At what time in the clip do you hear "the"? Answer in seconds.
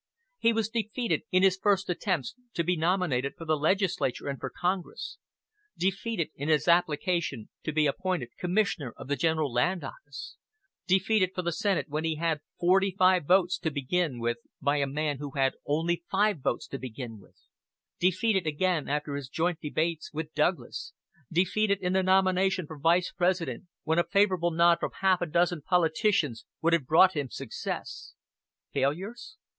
3.45-3.55, 9.07-9.15, 11.43-11.51, 21.93-22.01